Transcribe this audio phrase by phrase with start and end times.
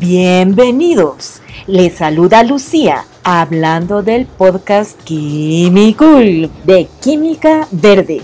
[0.00, 1.42] Bienvenidos.
[1.66, 8.22] Les saluda Lucía hablando del podcast Químicul de Química Verde.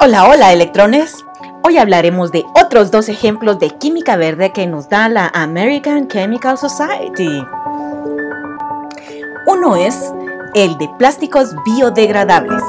[0.00, 1.26] Hola, hola electrones.
[1.62, 6.56] Hoy hablaremos de otros dos ejemplos de química verde que nos da la American Chemical
[6.56, 7.44] Society.
[9.46, 10.10] Uno es
[10.54, 12.62] el de plásticos biodegradables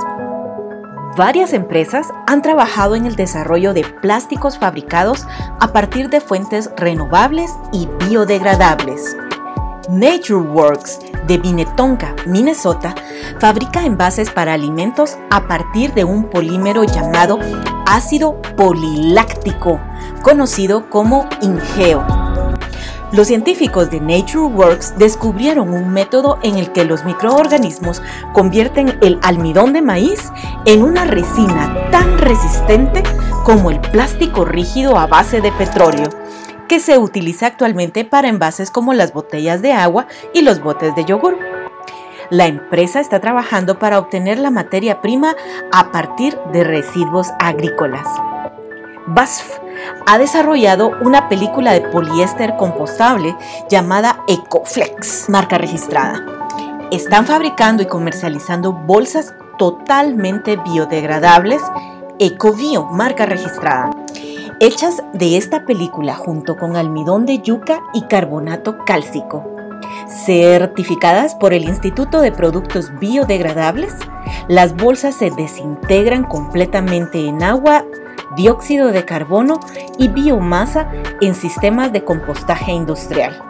[1.17, 5.25] varias empresas han trabajado en el desarrollo de plásticos fabricados
[5.59, 9.17] a partir de fuentes renovables y biodegradables.
[9.89, 12.93] NatureWorks de Minnetonka, Minnesota,
[13.39, 17.39] fabrica envases para alimentos a partir de un polímero llamado
[17.87, 19.79] ácido poliláctico,
[20.21, 22.26] conocido como Ingeo.
[23.13, 28.01] Los científicos de NatureWorks descubrieron un método en el que los microorganismos
[28.33, 30.29] convierten el almidón de maíz
[30.65, 33.03] en una resina tan resistente
[33.45, 36.09] como el plástico rígido a base de petróleo,
[36.67, 41.05] que se utiliza actualmente para envases como las botellas de agua y los botes de
[41.05, 41.37] yogur.
[42.29, 45.33] La empresa está trabajando para obtener la materia prima
[45.71, 48.05] a partir de residuos agrícolas.
[49.05, 49.66] BASF
[50.05, 53.35] ha desarrollado una película de poliéster compostable
[53.69, 56.23] llamada EcoFlex, marca registrada.
[56.91, 61.61] Están fabricando y comercializando bolsas totalmente biodegradables
[62.19, 63.91] EcoBio, marca registrada,
[64.59, 69.45] hechas de esta película junto con almidón de yuca y carbonato cálcico.
[70.25, 73.93] Certificadas por el Instituto de Productos Biodegradables,
[74.47, 77.85] las bolsas se desintegran completamente en agua
[78.35, 79.59] dióxido de carbono
[79.97, 83.41] y biomasa en sistemas de compostaje industrial.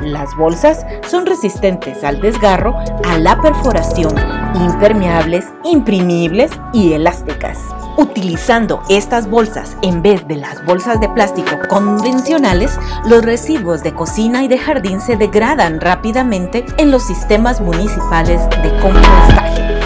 [0.00, 4.14] Las bolsas son resistentes al desgarro, a la perforación,
[4.54, 7.58] impermeables, imprimibles y elásticas.
[7.96, 14.44] Utilizando estas bolsas en vez de las bolsas de plástico convencionales, los residuos de cocina
[14.44, 19.77] y de jardín se degradan rápidamente en los sistemas municipales de compostaje.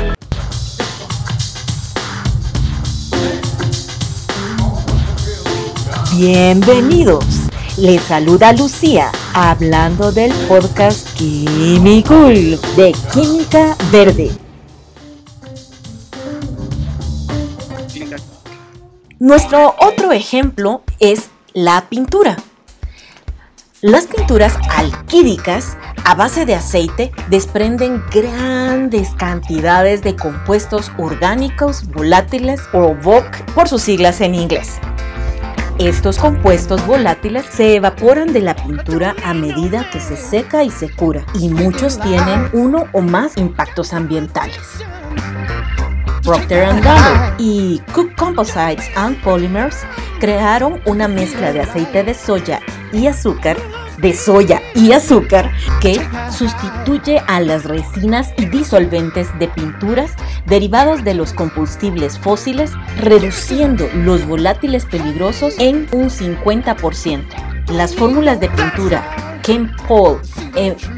[6.16, 7.24] Bienvenidos.
[7.78, 14.30] Les saluda Lucía hablando del podcast Químicul de Química Verde.
[19.18, 22.36] Nuestro otro ejemplo es la pintura.
[23.80, 32.94] Las pinturas alquídicas a base de aceite desprenden grandes cantidades de compuestos orgánicos volátiles o
[32.94, 34.78] VOC por sus siglas en inglés.
[35.88, 40.88] Estos compuestos volátiles se evaporan de la pintura a medida que se seca y se
[40.88, 44.60] cura, y muchos tienen uno o más impactos ambientales.
[46.22, 49.76] Procter Gamble y Cook Composites and Polymers
[50.20, 52.60] crearon una mezcla de aceite de soya
[52.92, 53.56] y azúcar
[54.02, 55.98] de soya y azúcar que
[56.30, 60.12] sustituye a las resinas y disolventes de pinturas
[60.46, 67.24] derivados de los combustibles fósiles, reduciendo los volátiles peligrosos en un 50%.
[67.68, 69.02] Las fórmulas de pintura
[69.88, 70.20] Paul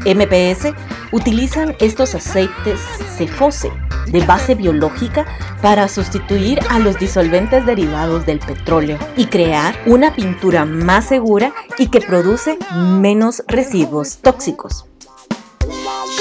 [0.05, 0.73] MPS
[1.11, 2.79] utilizan estos aceites
[3.17, 3.71] cefose
[4.07, 5.25] de base biológica
[5.61, 11.87] para sustituir a los disolventes derivados del petróleo y crear una pintura más segura y
[11.87, 14.85] que produce menos residuos tóxicos.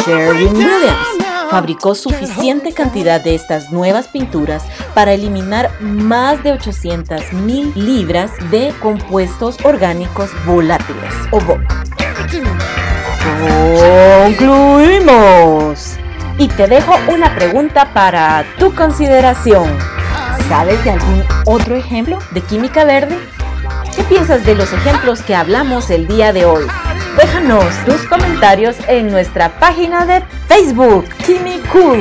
[0.04, 4.64] Sherwin Williams fabricó suficiente cantidad de estas nuevas pinturas
[4.94, 11.60] para eliminar más de 800 mil libras de compuestos orgánicos volátiles o VOC.
[16.36, 19.78] Y te dejo una pregunta para tu consideración.
[20.48, 23.16] ¿Sabes de algún otro ejemplo de química verde?
[23.94, 26.64] ¿Qué piensas de los ejemplos que hablamos el día de hoy?
[27.16, 31.06] Déjanos tus comentarios en nuestra página de Facebook,
[31.72, 32.00] Cool.